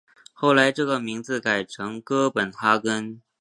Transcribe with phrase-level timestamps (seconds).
[0.33, 3.21] 后来这个名字改成哥本哈根。